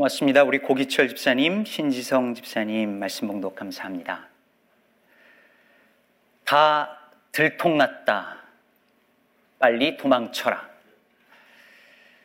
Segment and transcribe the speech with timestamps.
[0.00, 0.44] 고맙습니다.
[0.44, 4.28] 우리 고기철 집사님, 신지성 집사님 말씀 봉독 감사합니다.
[6.46, 6.98] 다
[7.32, 8.38] 들통났다.
[9.58, 10.70] 빨리 도망쳐라.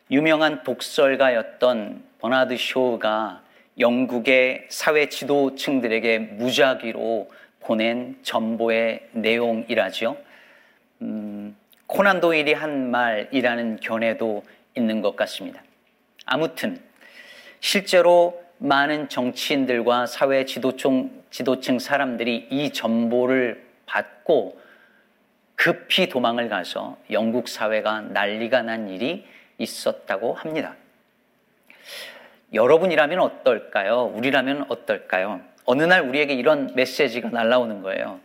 [0.09, 3.41] 유명한 독설가였던 버나드 쇼가
[3.77, 7.29] 영국의 사회 지도층들에게 무작위로
[7.59, 10.15] 보낸 전보의 내용이라죠.
[11.01, 11.57] 음,
[11.87, 14.45] 코난 도일이 한 말이라는 견해도
[14.77, 15.61] 있는 것 같습니다.
[16.25, 16.84] 아무튼
[17.65, 24.61] 실제로 많은 정치인들과 사회 지도층, 지도층 사람들이 이 전보를 받고
[25.55, 29.25] 급히 도망을 가서 영국 사회가 난리가 난 일이
[29.57, 30.75] 있었다고 합니다.
[32.53, 34.11] 여러분이라면 어떨까요?
[34.13, 35.41] 우리라면 어떨까요?
[35.65, 38.19] 어느 날 우리에게 이런 메시지가 날라오는 거예요.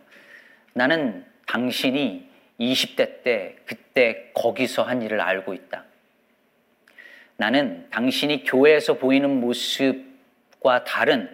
[0.73, 5.85] 나는 당신이 20대 때 그때 거기서 한 일을 알고 있다.
[7.41, 11.27] 나는 당신이 교회에서 보이는 모습과 다른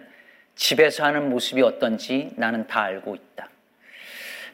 [0.54, 3.50] 집에서 하는 모습이 어떤지 나는 다 알고 있다.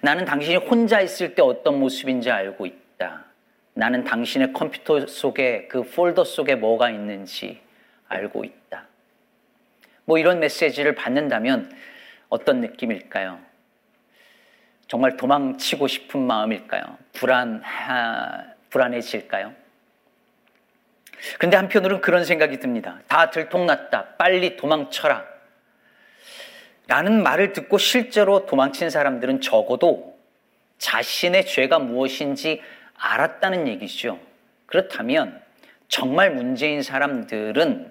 [0.01, 3.27] 나는 당신이 혼자 있을 때 어떤 모습인지 알고 있다.
[3.75, 7.61] 나는 당신의 컴퓨터 속에 그 폴더 속에 뭐가 있는지
[8.09, 8.89] 알고 있다.
[10.07, 11.71] 뭐 이런 메시지를 받는다면
[12.31, 13.39] 어떤 느낌일까요?
[14.89, 16.83] 정말 도망치고 싶은 마음일까요?
[17.13, 17.63] 불안,
[18.71, 19.64] 불안해질까요?
[21.39, 23.01] 그런데 한편으로는 그런 생각이 듭니다.
[23.09, 24.17] 다 들통났다.
[24.17, 25.25] 빨리 도망쳐라.
[26.87, 30.19] 라는 말을 듣고 실제로 도망친 사람들은 적어도
[30.79, 32.61] 자신의 죄가 무엇인지
[32.97, 34.21] 알았다는 얘기죠.
[34.67, 35.43] 그렇다면
[35.89, 37.91] 정말 문제인 사람들은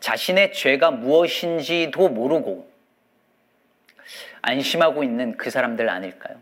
[0.00, 2.68] 자신의 죄가 무엇인지도 모르고
[4.42, 6.38] 안심하고 있는 그 사람들 아닐까요?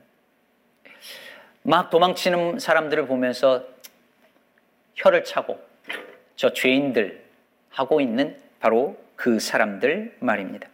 [1.62, 3.64] 막 도망치는 사람들을 보면서
[4.94, 5.61] 혀를 차고
[6.36, 7.22] 저 죄인들
[7.70, 10.68] 하고 있는 바로 그 사람들 말입니다.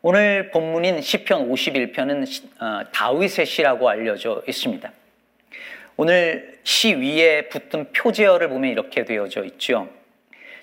[0.00, 4.92] 오늘 본문인 시편 51편은 어, 다윗의 시라고 알려져 있습니다.
[5.96, 9.88] 오늘 시 위에 붙은 표제어를 보면 이렇게 되어져 있죠.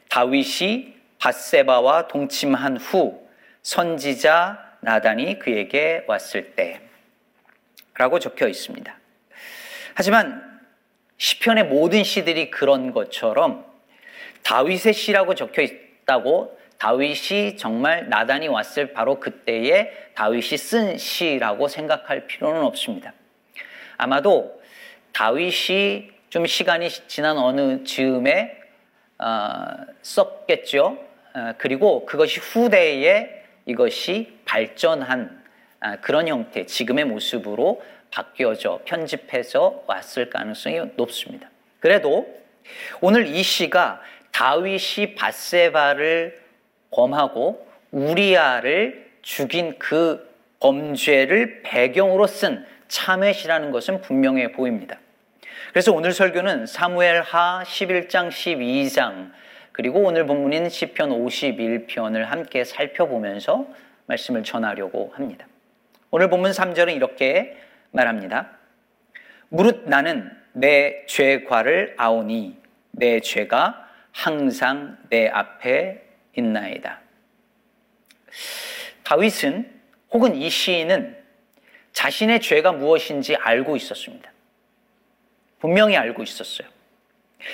[0.09, 3.29] 다윗이 바세바와 동침한 후
[3.61, 6.81] 선지자 나단이 그에게 왔을 때
[7.93, 8.97] 라고 적혀 있습니다.
[9.93, 10.48] 하지만
[11.19, 13.65] 시편의 모든 시들이 그런 것처럼
[14.43, 22.63] 다윗의 시라고 적혀 있다고 다윗이 정말 나단이 왔을 바로 그때에 다윗이 쓴 시라고 생각할 필요는
[22.63, 23.13] 없습니다.
[23.97, 24.61] 아마도
[25.11, 28.57] 다윗이 좀 시간이 지난 어느 즈음에
[29.17, 29.57] 어,
[30.01, 30.97] 썼겠죠.
[31.33, 35.43] 어, 그리고 그것이 후대에 이것이 발전한
[35.81, 37.81] 어, 그런 형태, 지금의 모습으로
[38.11, 41.49] 바뀌어져 편집해서 왔을 가능성이 높습니다.
[41.79, 42.27] 그래도
[43.01, 46.39] 오늘 이 시가 다윗이 바세바를
[46.91, 50.27] 범하고 우리아를 죽인 그
[50.59, 54.99] 범죄를 배경으로 쓴 참회시라는 것은 분명해 보입니다.
[55.71, 59.31] 그래서 오늘 설교는 사무엘 하 11장 12장
[59.71, 63.67] 그리고 오늘 본문인 시편 51편을 함께 살펴보면서
[64.07, 65.47] 말씀을 전하려고 합니다.
[66.11, 67.55] 오늘 본문 3절은 이렇게
[67.91, 68.51] 말합니다.
[69.49, 72.57] 무릇 나는 내 죄과를 아오니
[72.91, 76.03] 내 죄가 항상 내 앞에
[76.35, 76.99] 있나이다.
[79.03, 79.79] 다윗은
[80.11, 81.17] 혹은 이 시인은
[81.93, 84.31] 자신의 죄가 무엇인지 알고 있었습니다.
[85.59, 86.67] 분명히 알고 있었어요.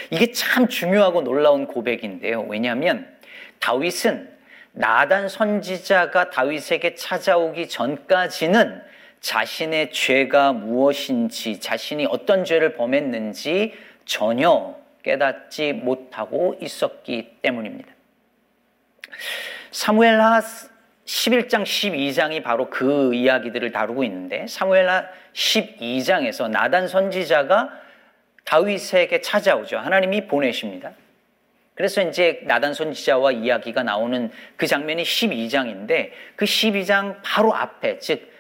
[0.10, 2.42] 이게 참 중요하고 놀라운 고백인데요.
[2.44, 3.16] 왜냐하면
[3.60, 4.36] 다윗은
[4.74, 8.84] 나단 선지자가 다윗에게 찾아오기 전까지는
[9.26, 13.74] 자신의 죄가 무엇인지, 자신이 어떤 죄를 범했는지
[14.06, 17.92] 전혀 깨닫지 못하고 있었기 때문입니다.
[19.72, 20.42] 사무엘하
[21.06, 27.72] 11장, 12장이 바로 그 이야기들을 다루고 있는데 사무엘하 12장에서 나단 선지자가
[28.44, 29.80] 다윗에게 찾아오죠.
[29.80, 30.92] 하나님이 보내십니다.
[31.74, 38.35] 그래서 이제 나단 선지자와 이야기가 나오는 그 장면이 12장인데 그 12장 바로 앞에 즉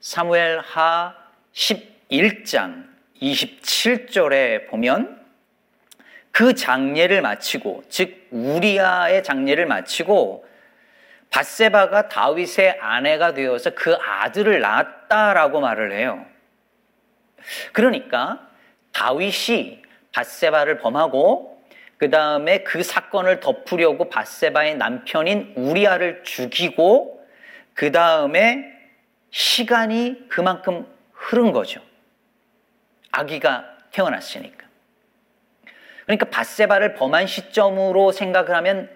[0.00, 1.14] 사무엘 하
[1.52, 2.86] 11장
[3.20, 5.18] 27절에 보면
[6.30, 10.46] 그 장례를 마치고 즉 우리아의 장례를 마치고
[11.30, 16.24] 바세바가 다윗의 아내가 되어서 그 아들을 낳았다라고 말을 해요.
[17.72, 18.48] 그러니까
[18.92, 21.60] 다윗이 바세바를 범하고
[21.96, 27.26] 그 다음에 그 사건을 덮으려고 바세바의 남편인 우리아를 죽이고
[27.74, 28.77] 그 다음에
[29.30, 31.80] 시간이 그만큼 흐른 거죠.
[33.10, 34.66] 아기가 태어났으니까.
[36.04, 38.90] 그러니까 바세바를 범한 시점으로 생각을 하면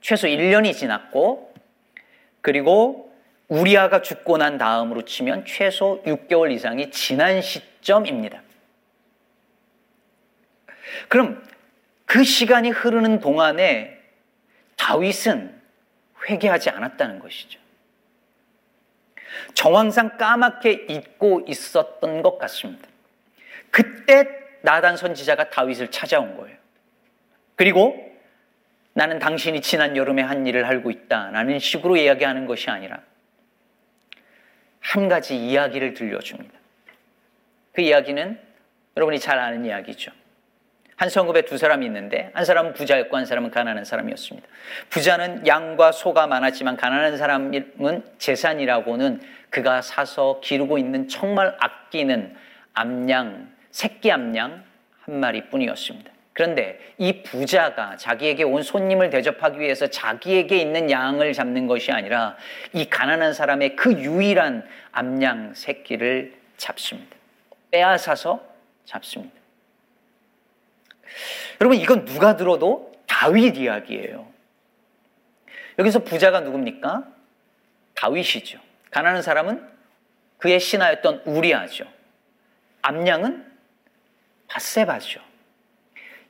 [0.00, 1.52] 최소 1년이 지났고
[2.40, 3.12] 그리고
[3.48, 8.42] 우리아가 죽고 난 다음으로 치면 최소 6개월 이상이 지난 시점입니다.
[11.08, 11.42] 그럼
[12.04, 13.98] 그 시간이 흐르는 동안에
[14.76, 15.60] 다윗은
[16.28, 17.60] 회개하지 않았다는 것이죠.
[19.54, 22.88] 정황상 까맣게 잊고 있었던 것 같습니다.
[23.70, 24.26] 그때
[24.62, 26.56] 나단 선지자가 다윗을 찾아온 거예요.
[27.54, 28.08] 그리고
[28.94, 31.30] 나는 당신이 지난 여름에 한 일을 알고 있다.
[31.30, 33.00] 라는 식으로 이야기하는 것이 아니라
[34.80, 36.58] 한 가지 이야기를 들려줍니다.
[37.72, 38.40] 그 이야기는
[38.96, 40.10] 여러분이 잘 아는 이야기죠.
[40.98, 44.48] 한 성읍에 두 사람이 있는데 한 사람은 부자였고 한 사람은 가난한 사람이었습니다.
[44.90, 52.34] 부자는 양과 소가 많았지만 가난한 사람은 재산이라고는 그가 사서 기르고 있는 정말 아끼는
[52.74, 54.64] 암양, 새끼 암양
[55.02, 56.10] 한 마리뿐이었습니다.
[56.32, 62.36] 그런데 이 부자가 자기에게 온 손님을 대접하기 위해서 자기에게 있는 양을 잡는 것이 아니라
[62.72, 67.16] 이 가난한 사람의 그 유일한 암양 새끼를 잡습니다.
[67.70, 68.42] 빼앗아서
[68.84, 69.38] 잡습니다.
[71.60, 74.28] 여러분 이건 누가 들어도 다윗 이야기예요.
[75.78, 77.04] 여기서 부자가 누굽니까?
[77.94, 78.58] 다윗이죠.
[78.90, 79.66] 가난한 사람은
[80.38, 81.84] 그의 신하였던 우리아죠.
[82.82, 83.44] 암양은
[84.48, 85.20] 바세바죠.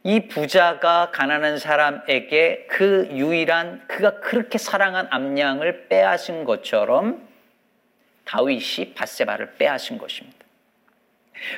[0.04, 7.26] 이 부자가 가난한 사람에게 그 유일한 그가 그렇게 사랑한 암양을 빼앗은 것처럼
[8.24, 10.38] 다윗이 바세바를 빼앗은 것입니다.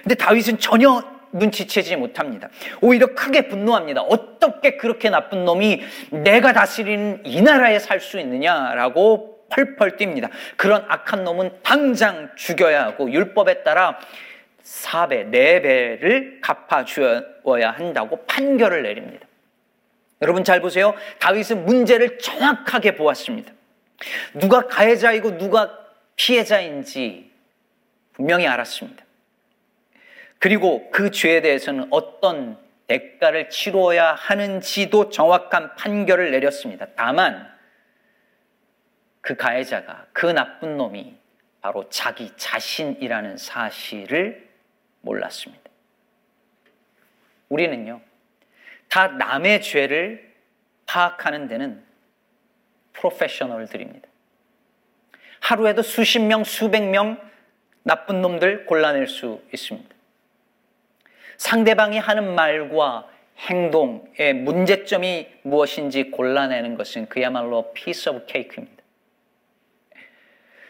[0.03, 1.03] 근데 다윗은 전혀
[1.33, 2.49] 눈치채지 못합니다.
[2.81, 4.03] 오히려 크게 분노합니다.
[4.03, 10.31] 어떻게 그렇게 나쁜 놈이 내가 다스리는 이 나라에 살 수 있느냐라고 펄펄 뜁니다.
[10.57, 13.99] 그런 악한 놈은 당장 죽여야 하고 율법에 따라
[14.63, 19.27] 4배, 4배를 갚아주어야 한다고 판결을 내립니다.
[20.23, 20.95] 여러분 잘 보세요.
[21.19, 23.53] 다윗은 문제를 정확하게 보았습니다.
[24.35, 25.77] 누가 가해자이고 누가
[26.17, 27.31] 피해자인지
[28.13, 29.05] 분명히 알았습니다.
[30.41, 32.59] 그리고 그 죄에 대해서는 어떤
[32.89, 36.87] 대가를 치러야 하는지도 정확한 판결을 내렸습니다.
[36.97, 37.49] 다만
[39.21, 41.15] 그 가해자가 그 나쁜 놈이
[41.61, 44.49] 바로 자기 자신이라는 사실을
[45.03, 45.71] 몰랐습니다.
[47.51, 48.01] 우리는요,
[48.89, 50.35] 다 남의 죄를
[50.87, 51.85] 파악하는 데는
[52.95, 54.09] 프로페셔널들입니다.
[55.41, 57.21] 하루에도 수십 명, 수백 명
[57.83, 60.00] 나쁜 놈들 골라낼 수 있습니다.
[61.41, 63.09] 상대방이 하는 말과
[63.39, 68.83] 행동의 문제점이 무엇인지 골라내는 것은 그야말로 piece of cake입니다.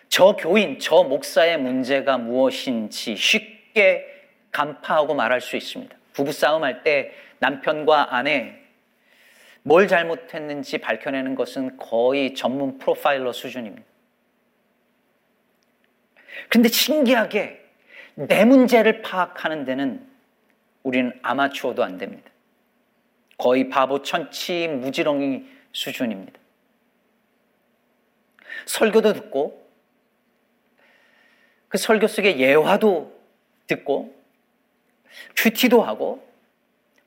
[0.09, 4.07] 저 교인, 저 목사의 문제가 무엇인지 쉽게
[4.53, 5.97] 간파하고 말할 수 있습니다.
[6.13, 8.55] 부부싸움 할 때 남편과 아내
[9.63, 13.85] 뭘 잘못했는지 밝혀내는 것은 거의 전문 프로파일러 수준입니다.
[16.49, 17.61] 그런데 신기하게
[18.15, 20.10] 내 문제를 파악하는 데는
[20.83, 22.31] 우리는 아마추어도 안 됩니다.
[23.37, 26.39] 거의 바보 천치 무지렁이 수준입니다.
[28.67, 29.67] 설교도 듣고
[31.69, 33.19] 그 설교 속에 예화도
[33.67, 34.15] 듣고
[35.37, 36.29] 큐티도 하고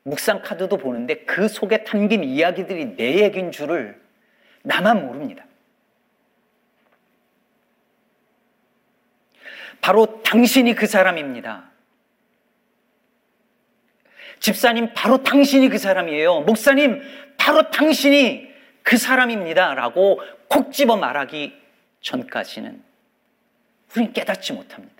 [0.02, 4.00] 묵상 카드도 보는데 그 속에 담긴 이야기들이 내 얘기인 줄을
[4.62, 5.44] 나만 모릅니다.
[9.80, 11.70] 바로 당신이 그 사람입니다.
[14.40, 16.40] 집사님, 바로 당신이 그 사람이에요.
[16.40, 17.02] 목사님,
[17.36, 19.74] 바로 당신이 그 사람입니다.
[19.74, 21.54] 라고 콕 집어 말하기
[22.00, 22.82] 전까지는
[23.92, 24.94] 우리는 깨닫지 못합니다.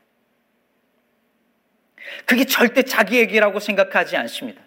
[2.27, 4.61] 그게 절대 자기 얘기라고 생각하지 않습니다.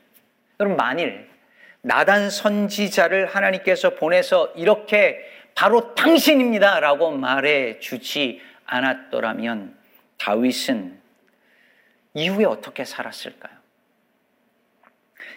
[0.59, 1.27] 여러분, 만일
[1.81, 5.19] 나단 선지자를 하나님께서 보내서 이렇게
[5.55, 6.79] 바로 당신입니다.
[6.79, 9.77] 라고 말해 주지 않았더라면
[10.17, 10.99] 다윗은
[12.13, 13.56] 이후에 어떻게 살았을까요?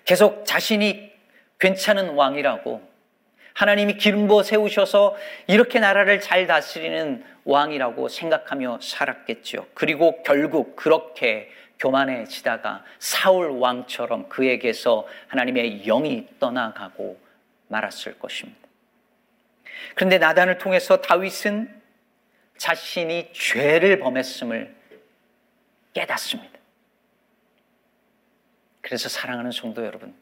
[0.04, 1.12] 계속 자신이
[1.58, 2.90] 괜찮은 왕이라고
[3.54, 5.16] 하나님이 기름 부어 세우셔서
[5.46, 9.66] 이렇게 나라를 잘 다스리는 왕이라고 생각하며 살았겠죠.
[9.74, 17.18] 그리고 결국 그렇게 교만해지다가 사울 왕처럼 그에게서 하나님의 영이 떠나가고
[17.68, 18.60] 말았을 것입니다.
[19.94, 21.80] 그런데 나단을 통해서 다윗은
[22.58, 24.74] 자신이 죄를 범했음을
[25.94, 26.59] 깨닫습니다.
[28.90, 30.12] 그래서 사랑하는 성도 여러분,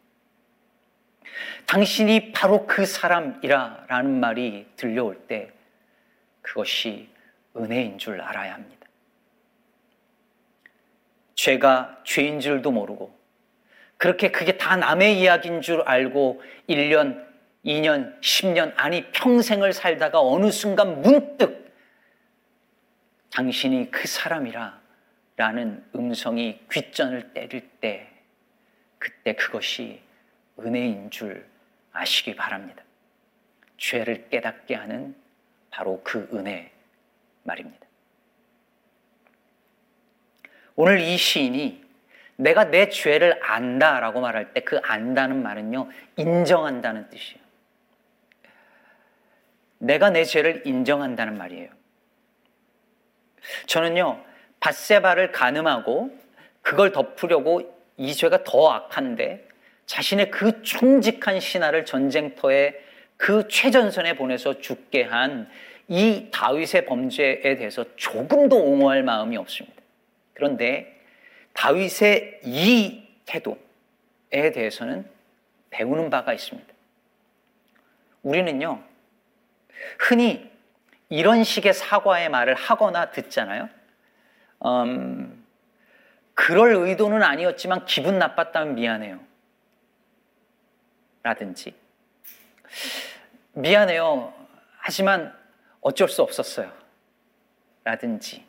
[1.64, 5.50] 당신이 바로 그 사람이라 라는 말이 들려올 때
[6.42, 7.08] 그것이
[7.56, 8.87] 은혜인 줄 알아야 합니다.
[11.34, 13.18] 죄가 죄인 줄도 모르고
[13.96, 17.26] 그렇게 그게 다 남의 이야기인 줄 알고 1년
[17.64, 21.75] 2년, 10년, 아니 평생을 살다가 어느 순간 문득
[23.30, 24.78] 당신이 그 사람이라
[25.37, 28.17] 라는 음성이 귓전을 때릴 때
[28.99, 30.00] 그때 그것이
[30.59, 31.47] 은혜인 줄
[31.93, 32.83] 아시기 바랍니다.
[33.76, 35.14] 죄를 깨닫게 하는
[35.71, 36.73] 바로 그 은혜
[37.45, 37.87] 말입니다.
[40.75, 41.85] 오늘 이 시인이
[42.37, 47.40] 내가 내 죄를 안다 라고 말할 때 그 안다는 말은요, 인정한다는 뜻이에요.
[49.78, 51.71] 내가 내 죄를 인정한다는 말이에요.
[53.67, 54.25] 저는요,
[54.61, 56.17] 바세바를 가늠하고
[56.62, 59.47] 그걸 덮으려고 이 죄가 더 악한데
[59.87, 62.75] 자신의 그 충직한 신하를 전쟁터에
[63.17, 65.49] 그 최전선에 보내서 죽게 한
[65.88, 69.83] 이 다윗의 범죄에 대해서 조금도 옹호할 마음이 없습니다.
[70.35, 71.00] 그런데
[71.55, 75.09] 다윗의 이 태도에 대해서는
[75.71, 76.69] 배우는 바가 있습니다.
[78.23, 78.83] 우리는요,
[79.99, 80.50] 흔히
[81.09, 83.71] 이런 식의 사과의 말을 하거나 듣잖아요.
[84.67, 85.38] 음,
[86.40, 89.18] 그럴 의도는 아니었지만 기분 나빴다면 미안해요.
[91.25, 91.75] 라든지.
[93.54, 94.33] 미안해요.
[94.78, 95.37] 하지만
[95.80, 96.73] 어쩔 수 없었어요.
[97.83, 98.47] 라든지.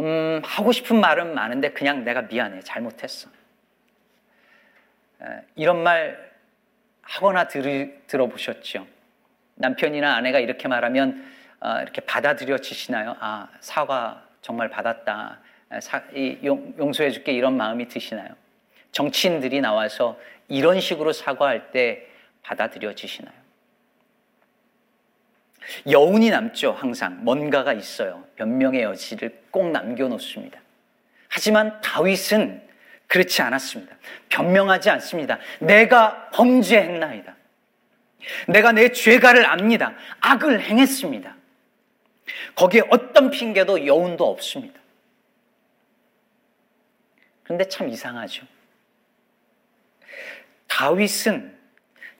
[0.00, 2.60] 음, 하고 싶은 말은 많은데 그냥 내가 미안해.
[2.60, 3.30] 잘못했어.
[5.54, 6.30] 이런 말
[7.00, 8.86] 하거나 들, 들어보셨죠?
[9.54, 11.24] 남편이나 아내가 이렇게 말하면
[11.60, 13.16] 어, 이렇게 받아들여지시나요?
[13.18, 15.40] 아, 사과 정말 받았다.
[16.44, 18.28] 용서해 줄게 이런 마음이 드시나요?
[18.92, 22.06] 정치인들이 나와서 이런 식으로 사과할 때
[22.42, 23.34] 받아들여지시나요?
[25.90, 27.22] 여운이 남죠, 항상.
[27.24, 28.24] 뭔가가 있어요.
[28.36, 30.58] 변명의 여지를 꼭 남겨놓습니다.
[31.28, 32.66] 하지만 다윗은
[33.06, 33.96] 그렇지 않았습니다.
[34.28, 35.38] 변명하지 않습니다.
[35.60, 37.36] 내가 범죄했나이다.
[38.48, 39.94] 내가 내 죄가를 압니다.
[40.20, 41.36] 악을 행했습니다.
[42.54, 44.78] 거기에 어떤 핑계도 여운도 없습니다.
[47.48, 48.46] 그런데 참 이상하죠.
[50.66, 51.56] 다윗은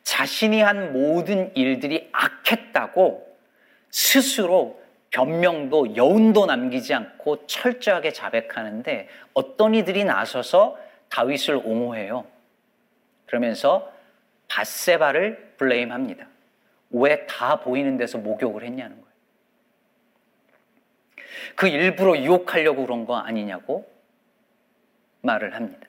[0.02, 3.36] 자신이 한 모든 일들이 악했다고
[3.90, 10.78] 스스로 변명도 여운도 남기지 않고 철저하게 자백하는데 어떤 이들이 나서서
[11.10, 12.26] 다윗을 옹호해요.
[13.26, 13.92] 그러면서
[14.48, 16.26] 바세바를 블레임합니다.
[16.90, 19.14] 왜 다 보이는 데서 목욕을 했냐는 거예요.
[21.54, 23.97] 그 일부러 유혹하려고 그런 거 아니냐고
[25.22, 25.86] 말을 합니다.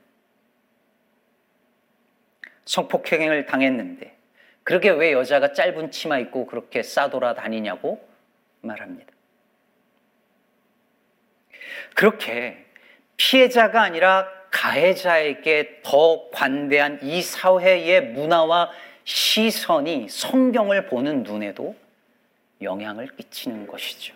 [2.65, 4.15] 성폭행을 당했는데
[4.63, 8.07] 그렇게 왜 여자가 짧은 치마 입고 그렇게 싸돌아 다니냐고
[8.61, 9.11] 말합니다.
[11.95, 12.65] 그렇게
[13.17, 18.71] 피해자가 아니라 가해자에게 더 관대한 이 사회의 문화와
[19.03, 21.75] 시선이 성경을 보는 눈에도
[22.61, 24.13] 영향을 끼치는 것이죠.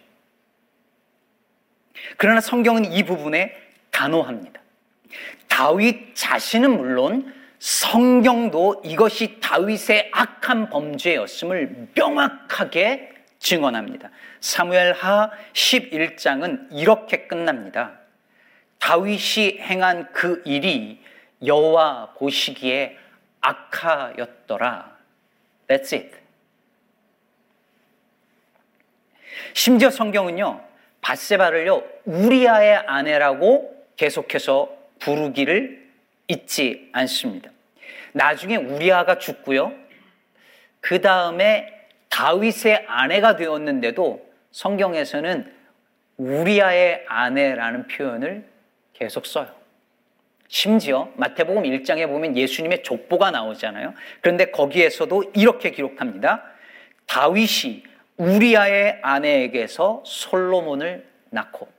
[2.17, 3.55] 그러나 성경은 이 부분에
[3.91, 4.62] 단호합니다.
[5.48, 14.10] 다윗 자신은 물론 성경도 이것이 다윗의 악한 범죄였음을 명확하게 증언합니다.
[14.41, 18.00] 사무엘하 11장은 이렇게 끝납니다.
[18.79, 21.01] 다윗이 행한 그 일이
[21.46, 22.98] 여호와 보시기에
[23.39, 24.98] 악하였더라.
[25.67, 26.12] That's it.
[29.53, 30.62] 심지어 성경은요,
[31.01, 35.83] 바세바를요, 우리아의 아내라고 계속해서 부르기를
[36.27, 37.51] 잊지 않습니다.
[38.13, 39.74] 나중에 우리아가 죽고요.
[40.79, 41.72] 그 다음에
[42.10, 45.51] 다윗의 아내가 되었는데도 성경에서는
[46.17, 48.45] 우리아의 아내라는 표현을
[48.93, 49.48] 계속 써요.
[50.48, 53.95] 심지어 마태복음 1장에 보면 예수님의 족보가 나오잖아요.
[54.22, 56.43] 그런데 거기에서도 이렇게 기록합니다.
[57.07, 57.83] 다윗이
[58.17, 61.72] 우리아의 아내에게서 솔로몬을 낳고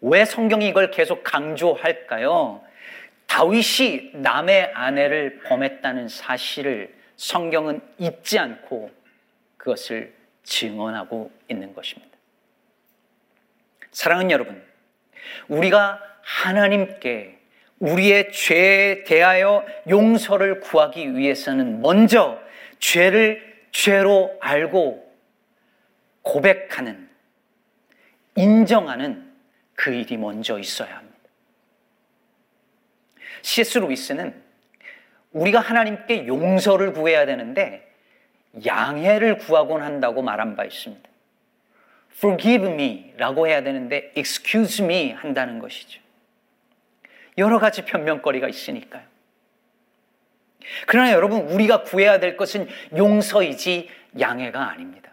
[0.00, 2.62] 왜 성경이 이걸 계속 강조할까요?
[3.26, 8.90] 다윗이 남의 아내를 범했다는 사실을 성경은 잊지 않고
[9.56, 12.10] 그것을 증언하고 있는 것입니다.
[13.92, 14.62] 사랑하는 여러분,
[15.48, 17.38] 우리가 하나님께
[17.78, 22.40] 우리의 죄에 대하여 용서를 구하기 위해서는 먼저
[22.78, 25.08] 죄를 죄로 알고
[26.22, 27.08] 고백하는,
[28.34, 29.29] 인정하는
[29.80, 31.16] 그 일이 먼저 있어야 합니다.
[33.40, 33.78] C.S.
[33.78, 34.42] 루이스는
[35.32, 37.90] 우리가 하나님께 용서를 구해야 되는데
[38.66, 41.08] 양해를 구하곤 한다고 말한 바 있습니다.
[42.12, 46.02] forgive me 라고 해야 되는데 excuse me 한다는 것이죠.
[47.38, 49.04] 여러 가지 변명거리가 있으니까요.
[50.88, 55.09] 그러나 여러분, 우리가 구해야 될 것은 용서이지 양해가 아닙니다.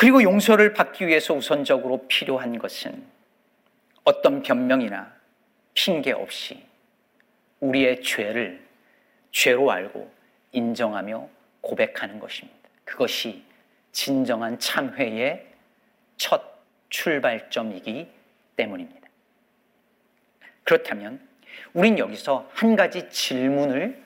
[0.00, 3.04] 그리고 용서를 받기 위해서 우선적으로 필요한 것은
[4.02, 5.12] 어떤 변명이나
[5.74, 6.64] 핑계 없이
[7.60, 8.66] 우리의 죄를
[9.30, 10.10] 죄로 알고
[10.52, 11.28] 인정하며
[11.60, 12.58] 고백하는 것입니다.
[12.86, 13.44] 그것이
[13.92, 15.46] 진정한 참회의
[16.16, 18.08] 첫 출발점이기
[18.56, 19.06] 때문입니다.
[20.64, 21.20] 그렇다면
[21.74, 24.02] 우린 여기서 한 가지 질문을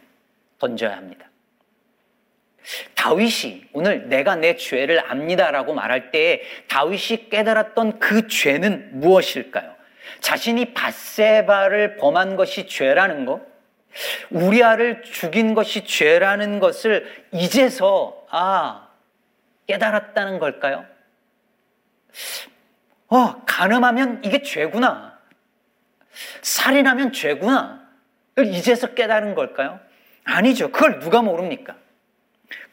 [0.58, 1.30] 던져야 합니다.
[3.04, 9.74] 다윗이 오늘 내가 내 죄를 압니다라고 말할 때 다윗이 깨달았던 그 죄는 무엇일까요?
[10.20, 13.42] 자신이 바세바를 범한 것이 죄라는 것,
[14.30, 18.88] 우리아를 죽인 것이 죄라는 것을 이제서 아
[19.66, 20.86] 깨달았다는 걸까요?
[23.08, 25.18] 어, 가늠하면 이게 죄구나.
[26.40, 27.86] 살인하면 죄구나.
[28.38, 29.78] 이제서 깨달은 걸까요?
[30.24, 30.72] 아니죠.
[30.72, 31.83] 그걸 누가 모릅니까?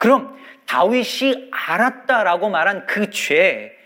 [0.02, 3.78] 그럼 다윗이 알았다라고 말한 그 죄,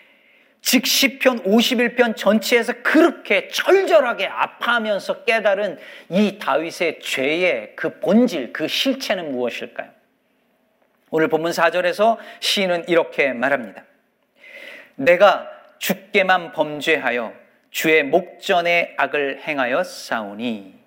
[0.62, 5.78] 즉 시편 51편 전체에서 그렇게 철저하게 아파하면서 깨달은
[6.12, 9.90] 이 다윗의 죄의 그 본질, 그 실체는 무엇일까요?
[11.10, 13.84] 오늘 본문 4절에서 시인은 이렇게 말합니다.
[14.96, 17.34] 내가 주께만 범죄하여
[17.72, 20.80] 주의 목전에 악을 행하여 싸우니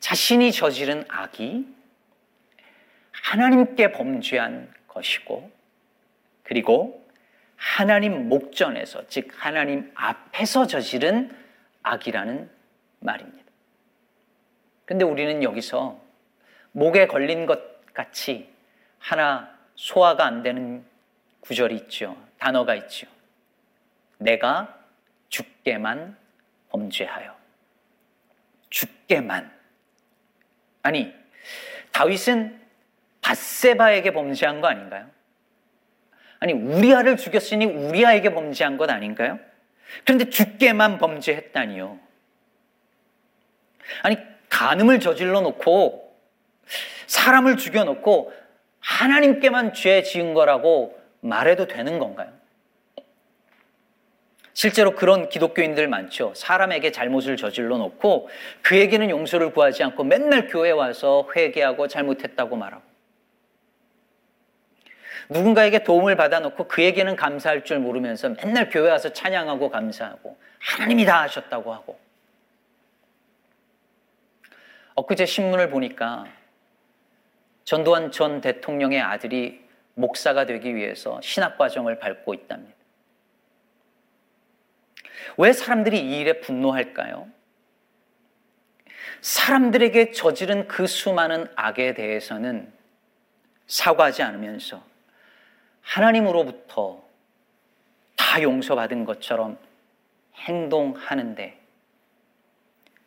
[0.00, 1.74] 자신이 저지른 악이
[3.22, 5.50] 하나님께 범죄한 것이고
[6.42, 7.04] 그리고
[7.56, 11.34] 하나님 목전에서 즉 하나님 앞에서 저지른
[11.82, 12.50] 악이라는
[13.00, 13.44] 말입니다.
[14.84, 16.00] 근데 우리는 여기서
[16.72, 18.52] 목에 걸린 것 같이
[18.98, 20.84] 하나 소화가 안 되는
[21.40, 22.16] 구절이 있죠.
[22.38, 23.06] 단어가 있죠.
[24.18, 24.78] 내가
[25.28, 26.16] 죽게만
[26.70, 27.34] 범죄하여.
[28.70, 29.52] 죽게만.
[30.82, 31.14] 아니,
[31.92, 32.63] 다윗은
[33.24, 35.06] 바세바에게 범죄한 거 아닌가요?
[36.40, 39.38] 아니, 우리아를 죽였으니 우리아에게 범죄한 것 아닌가요?
[40.04, 41.98] 그런데 죽게만 범죄했다니요.
[44.02, 44.18] 아니,
[44.50, 46.14] 간음을 저질러 놓고
[47.06, 48.32] 사람을 죽여 놓고
[48.80, 52.30] 하나님께만 죄 지은 거라고 말해도 되는 건가요?
[54.52, 56.32] 실제로 그런 기독교인들 많죠.
[56.36, 58.28] 사람에게 잘못을 저질러 놓고
[58.62, 62.93] 그에게는 용서를 구하지 않고 맨날 교회 와서 회개하고 잘못했다고 말하고
[65.30, 71.72] 누군가에게 도움을 받아놓고 그에게는 감사할 줄 모르면서 맨날 교회 와서 찬양하고 감사하고 하나님이 다 하셨다고
[71.72, 71.98] 하고
[74.94, 76.26] 엊그제 신문을 보니까
[77.64, 82.74] 전두환 전 대통령의 아들이 목사가 되기 위해서 신학과정을 밟고 있답니다.
[85.38, 87.28] 왜 사람들이 이 일에 분노할까요?
[89.20, 92.72] 사람들에게 저지른 그 수많은 악에 대해서는
[93.66, 94.84] 사과하지 않으면서
[95.84, 97.04] 하나님으로부터
[98.16, 99.58] 다 용서받은 것처럼
[100.36, 101.60] 행동하는데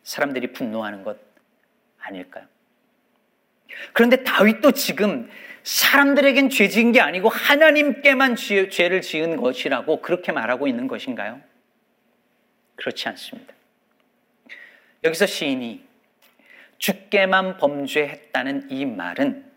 [0.04, 1.18] 사람들이 분노하는 것
[2.00, 2.46] 아닐까요?
[3.94, 5.30] 그런데 다윗도 지금
[5.64, 11.42] 사람들에겐 죄 지은 게 아니고 하나님께만 죄, 를 지은 것이라고 그렇게 말하고 있는 것인가요?
[12.76, 13.54] 그렇지 않습니다.
[15.04, 15.86] 여기서 시인이
[16.78, 19.52] 주께만 범죄했다는 이 말은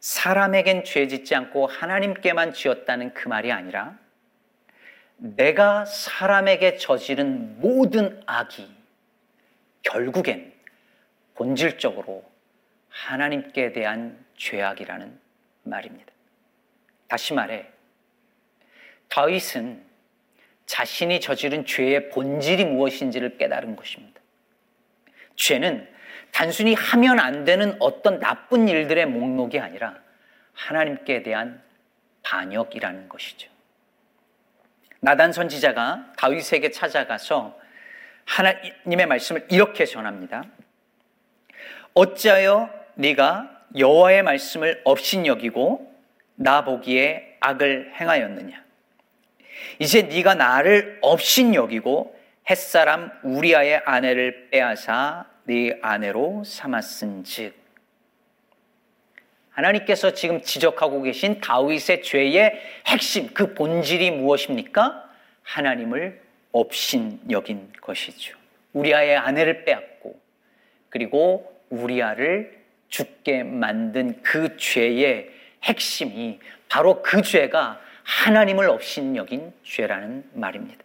[0.00, 3.98] 사람에겐 죄 짓지 않고 하나님께만 지었다는 그 말이 아니라
[5.16, 8.68] 내가 사람에게 저지른 모든 악이
[9.82, 10.52] 결국엔
[11.34, 12.24] 본질적으로
[12.88, 15.18] 하나님께 대한 죄악이라는
[15.64, 16.12] 말입니다.
[17.08, 17.66] 다시 말해,
[19.08, 19.82] 다윗은
[20.66, 24.20] 자신이 저지른 죄의 본질이 무엇인지를 깨달은 것입니다.
[25.36, 25.88] 죄는
[26.32, 29.96] 단순히 하면 안 되는 어떤 나쁜 일들의 목록이 아니라
[30.54, 31.62] 하나님께 대한
[32.22, 33.48] 반역이라는 것이죠.
[35.00, 37.58] 나단 선지자가 다윗에게 찾아가서
[38.24, 40.44] 하나님의 말씀을 이렇게 전합니다.
[41.94, 45.94] 어찌하여 네가 여호와의 말씀을 업신여기고
[46.36, 48.62] 나 보기에 악을 행하였느냐?
[49.78, 52.16] 이제 네가 나를 업신여기고
[52.50, 57.54] 햇사람 우리아의 아내를 빼앗아 네 아내로 삼았은즉
[59.48, 65.10] 하나님께서 지금 지적하고 계신 다윗의 죄의 핵심 그 본질이 무엇입니까?
[65.42, 66.20] 하나님을
[66.52, 68.36] 업신 여긴 것이죠.
[68.74, 70.20] 우리아의 아내를 빼앗고
[70.90, 75.30] 그리고 우리아를 죽게 만든 그 죄의
[75.64, 80.84] 핵심이 바로 그 죄가 하나님을 업신 여긴 죄라는 말입니다.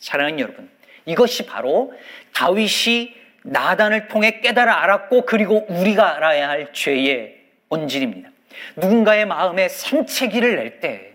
[0.00, 0.68] 사랑하는 여러분,
[1.06, 1.94] 이것이 바로
[2.34, 8.30] 다윗이 나단을 통해 깨달아 알았고 그리고 우리가 알아야 할 죄의 본질입니다.
[8.76, 11.14] 누군가의 마음에 생채기를 낼 때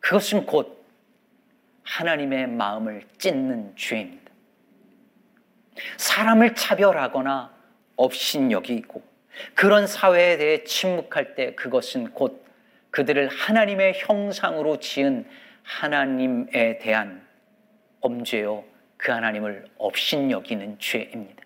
[0.00, 0.84] 그것은 곧
[1.84, 4.30] 하나님의 마음을 찢는 죄입니다.
[5.96, 7.52] 사람을 차별하거나
[7.96, 9.02] 업신여기고
[9.54, 12.44] 그런 사회에 대해 침묵할 때 그것은 곧
[12.90, 15.26] 그들을 하나님의 형상으로 지은
[15.62, 17.26] 하나님에 대한
[18.00, 18.64] 범죄요
[18.96, 21.41] 그 하나님을 업신여기는 죄입니다.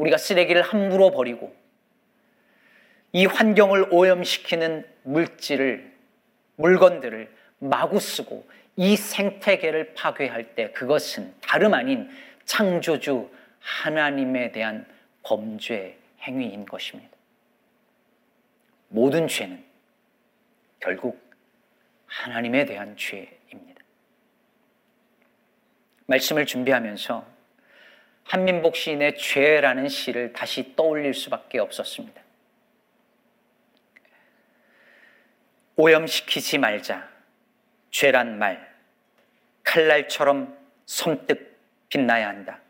[0.00, 1.54] 우리가 쓰레기를 함부로 버리고
[3.12, 5.92] 이 환경을 오염시키는 물질을
[6.56, 12.08] 물건들을 마구 쓰고 이 생태계를 파괴할 때 그것은 다름 아닌
[12.46, 14.86] 창조주 하나님에 대한
[15.22, 17.10] 범죄 행위인 것입니다.
[18.88, 19.62] 모든 죄는
[20.80, 21.20] 결국
[22.06, 23.82] 하나님에 대한 죄입니다.
[26.06, 27.39] 말씀을 준비하면서
[28.30, 32.22] 한민복 시인의 죄라는 시를 다시 떠올릴 수밖에 없었습니다.
[35.74, 37.08] 오염시키지 말자.
[37.90, 38.72] 죄란 말.
[39.64, 42.60] 칼날처럼 섬뜩 빛나야 한다.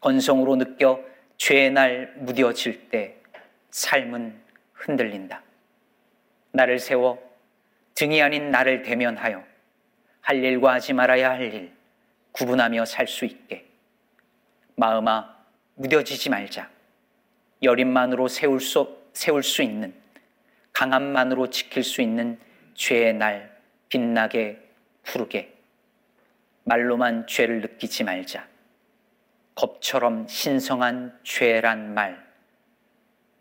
[0.00, 1.00] 건성으로 느껴
[1.36, 3.14] 죄의 날 무뎌질 때
[3.70, 4.36] 삶은
[4.72, 5.44] 흔들린다.
[6.50, 7.22] 나를 세워
[7.94, 9.44] 등이 아닌 나를 대면하여
[10.22, 11.72] 할 일과 하지 말아야 할 일
[12.32, 13.65] 구분하며 살 수 있게
[14.76, 15.34] 마음아
[15.74, 16.70] 무뎌지지 말자.
[17.62, 19.94] 여린만으로 세울 수, 세울 수 있는
[20.72, 22.38] 강함만으로 지킬 수 있는
[22.74, 23.58] 죄의 날
[23.88, 24.60] 빛나게
[25.02, 25.54] 푸르게
[26.64, 28.46] 말로만 죄를 느끼지 말자.
[29.54, 32.26] 겁처럼 신성한 죄란 말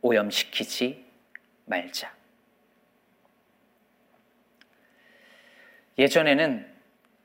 [0.01, 1.05] 오염시키지
[1.65, 2.15] 말자.
[5.97, 6.73] 예전에는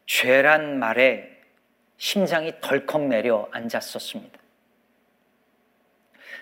[0.06, 1.39] 죄란 말에
[2.00, 4.40] 심장이 덜컥 내려 앉았었습니다.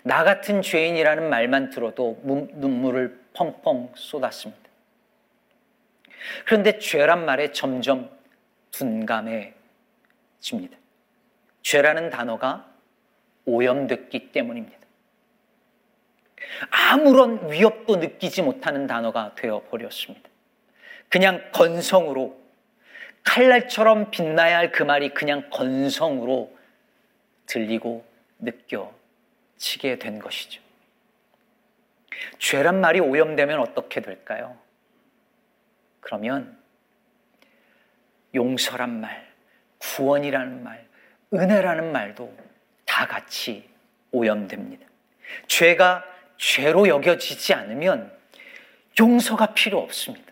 [0.05, 4.63] 나 같은 죄인이라는 말만 들어도 눈물을 펑펑 쏟았습니다.
[6.47, 8.09] 그런데 죄란 말에 점점
[8.71, 9.57] 둔감해집니다.
[11.63, 12.73] 죄라는 단어가
[13.45, 14.79] 오염됐기 때문입니다.
[16.71, 20.31] 아무런 위협도 느끼지 못하는 단어가 되어 버렸습니다.
[21.09, 22.48] 그냥 건성으로
[23.29, 26.57] 칼날처럼 빛나야 할 그 말이 그냥 건성으로
[27.47, 28.05] 들리고
[28.39, 30.63] 느껴지게 된 것이죠.
[32.39, 34.57] 죄란 말이 오염되면 어떻게 될까요?
[36.01, 36.57] 그러면
[38.35, 39.31] 용서란 말,
[39.79, 40.87] 구원이라는 말,
[41.33, 42.35] 은혜라는 말도
[42.87, 43.69] 다 같이
[44.11, 44.87] 오염됩니다.
[45.47, 46.05] 죄가
[46.39, 48.17] 죄로 여겨지지 않으면
[48.99, 50.28] 용서가 필요 없습니다.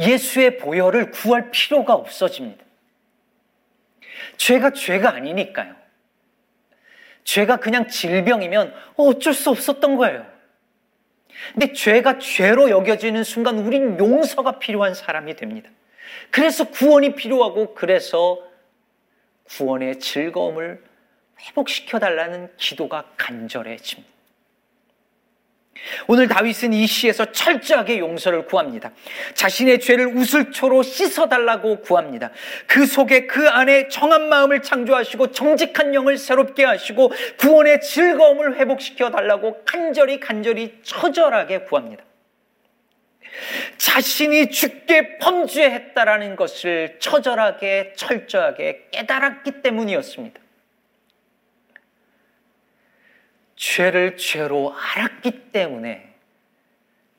[0.00, 2.64] 예수의 보혈을 구할 필요가 없어집니다.
[4.36, 5.74] 죄가 죄가 아니니까요.
[7.24, 10.26] 죄가 그냥 질병이면 어쩔 수 없었던 거예요.
[11.52, 15.70] 근데 죄가 죄로 여겨지는 순간 우린 용서가 필요한 사람이 됩니다.
[16.30, 18.40] 그래서 구원이 필요하고 그래서
[19.44, 20.82] 구원의 즐거움을
[21.40, 24.13] 회복시켜 달라는 기도가 간절해집니다.
[26.06, 28.92] 오늘 다윗은 이 시에서 철저하게 용서를 구합니다.
[29.34, 32.30] 자신의 죄를 우슬초로 씻어달라고 구합니다.
[32.66, 39.62] 그 속에 그 안에 정한 마음을 창조하시고 정직한 영을 새롭게 하시고 구원의 즐거움을 회복시켜 달라고
[39.64, 42.04] 간절히 간절히 처절하게 구합니다.
[43.78, 50.43] 자신이 죽게 범죄했다라는 것을 처절하게 철저하게 깨달았기 때문이었습니다.
[53.64, 56.14] 죄를 죄로 알았기 때문에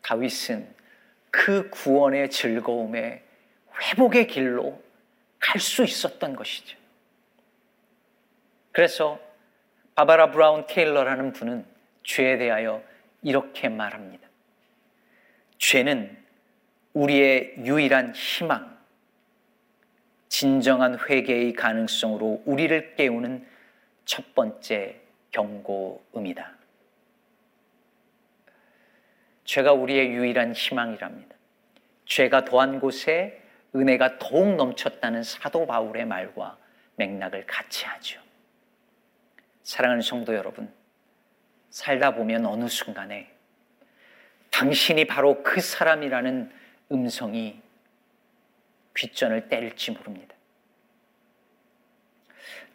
[0.04, 0.76] 다윗은
[1.32, 3.24] 그 구원의 즐거움에
[3.82, 4.82] 회복의 길로
[5.40, 6.78] 갈 수 있었던 것이죠.
[8.72, 9.20] 그래서
[9.96, 11.66] 바바라 브라운 테일러라는 분은
[12.04, 12.84] 죄에 대하여
[13.24, 14.28] 이렇게 말합니다.
[15.58, 16.16] 죄는
[16.94, 18.78] 우리의 유일한 희망,
[20.30, 23.48] 진정한 회개의 가능성으로 우리를 깨우는
[24.06, 25.05] 첫 번째
[25.36, 26.56] 경고음이다.
[29.44, 31.36] 죄가 우리의 유일한 희망이랍니다.
[32.06, 33.42] 죄가 더한 곳에
[33.76, 36.58] 은혜가 더욱 넘쳤다는 사도 바울의 말과
[36.96, 38.22] 맥락을 같이 하죠.
[39.64, 40.74] 사랑하는 성도 여러분,
[41.70, 43.30] 살다 보면 어느 순간에
[44.52, 46.52] 당신이 바로 그 사람이라는
[46.94, 47.62] 음성이
[48.96, 50.34] 귓전을 때릴지 모릅니다.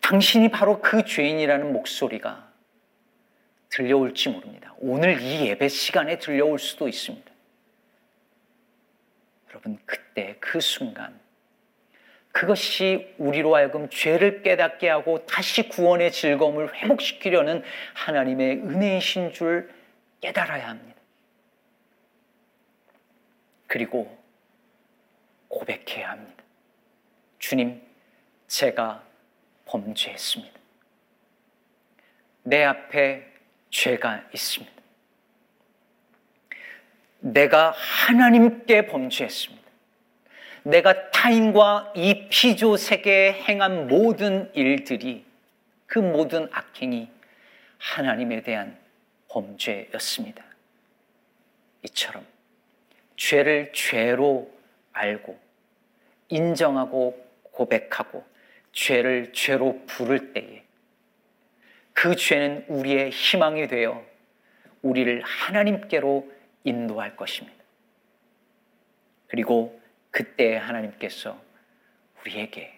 [0.03, 2.50] 당신이 바로 그 죄인이라는 목소리가
[3.71, 4.75] 들려올지 모릅니다.
[4.79, 7.31] 오늘 이 예배 시간에 들려올 수도 있습니다.
[9.51, 11.19] 여러분, 그때 그 순간
[12.33, 17.63] 그것이 우리로 하여금 죄를 깨닫게 하고 다시 구원의 즐거움을 회복시키려는
[17.95, 19.73] 하나님의 은혜이신 줄
[20.21, 21.01] 깨달아야 합니다.
[23.67, 24.17] 그리고
[25.49, 26.45] 고백해야 합니다.
[27.39, 27.83] 주님,
[28.47, 29.05] 제가
[29.67, 30.59] 범죄했습니다.
[32.45, 33.30] 내 앞에
[33.71, 34.81] 죄가 있습니다.
[37.21, 39.61] 내가 하나님께 범죄했습니다.
[40.63, 45.25] 내가 타인과 이 피조 세계에 행한 모든 일들이
[45.87, 47.09] 그 모든 악행이
[47.79, 48.79] 하나님에 대한
[49.29, 50.45] 범죄였습니다.
[51.83, 52.27] 이처럼
[53.17, 54.51] 죄를 죄로
[54.93, 55.39] 알고
[56.29, 58.25] 인정하고 고백하고
[58.73, 60.63] 죄를 죄로 부를 때에
[62.01, 64.03] 그 죄는 우리의 희망이 되어
[64.81, 66.33] 우리를 하나님께로
[66.65, 67.63] 인도할 것입니다.
[69.27, 69.79] 그리고
[70.11, 71.39] 그때 하나님께서
[72.19, 72.73] 우리에게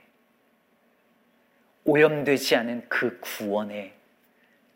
[1.84, 3.94] 오염되지 않은 그 구원의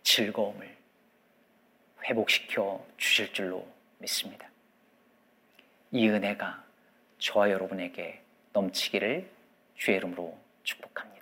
[0.04, 0.76] 즐거움을
[2.04, 3.66] 회복시켜 주실 줄로
[3.98, 4.48] 믿습니다.
[5.90, 6.64] 이 은혜가
[7.18, 9.28] 저와 여러분에게 넘치기를
[9.74, 11.15] 주의 이름으로 축복합니다.